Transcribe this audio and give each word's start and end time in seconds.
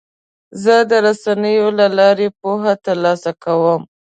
زه 0.63 0.75
د 0.89 0.91
رسنیو 1.05 1.67
له 1.79 1.87
لارې 1.97 2.27
پوهه 2.39 2.73
ترلاسه 2.85 3.31
کوم. 3.43 3.81